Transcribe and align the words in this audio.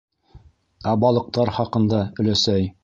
-Ә 0.93 0.95
балыҡтар 1.03 1.55
хаҡында, 1.59 2.05
өләсәй? 2.25 2.71